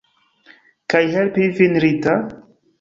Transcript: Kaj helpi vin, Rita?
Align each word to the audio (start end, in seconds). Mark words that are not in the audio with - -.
Kaj 0.95 1.03
helpi 1.17 1.53
vin, 1.61 1.81
Rita? 1.87 2.19